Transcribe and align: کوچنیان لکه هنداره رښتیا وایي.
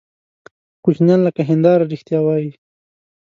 کوچنیان 0.83 1.19
لکه 1.27 1.41
هنداره 1.49 1.85
رښتیا 1.93 2.19
وایي. 2.23 2.51